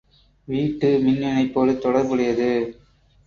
[0.47, 2.49] வீட்டு மின் இணைப்போடு தொடர்புடையது.